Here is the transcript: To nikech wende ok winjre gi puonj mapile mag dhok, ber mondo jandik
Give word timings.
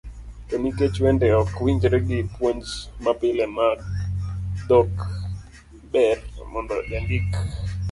To 0.49 0.55
nikech 0.63 0.95
wende 1.03 1.27
ok 1.41 1.53
winjre 1.63 1.97
gi 2.07 2.19
puonj 2.35 2.65
mapile 3.03 3.45
mag 3.57 3.79
dhok, 4.67 4.93
ber 5.91 6.17
mondo 6.51 6.75
jandik 6.91 7.29